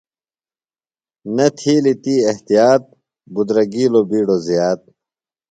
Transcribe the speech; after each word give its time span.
نہ 1.35 1.47
تِھیلیۡ 1.57 1.99
تی 2.03 2.15
احتیاط، 2.29 2.83
بِدرگِیلوۡ 3.33 4.05
بِیڈوۡ 4.09 4.41
زِیات 4.45 4.79